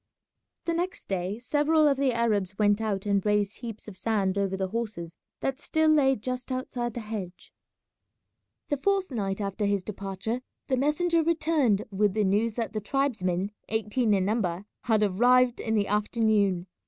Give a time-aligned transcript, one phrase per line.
[0.65, 4.57] The next day several of the Arabs went out and raised heaps of sand over
[4.57, 7.53] the horses that still lay just outside the hedge.
[8.69, 13.51] The fourth night after his departure the messenger returned with the news that the tribesmen,
[13.69, 16.65] eighteen in number, had arrived in the afternoon.